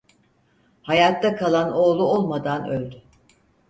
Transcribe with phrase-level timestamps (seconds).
[0.81, 3.03] Hayatta kalan oğlu olmadan öldü.